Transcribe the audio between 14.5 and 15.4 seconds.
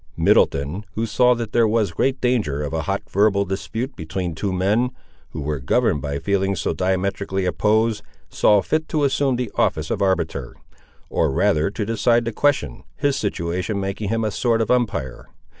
of umpire.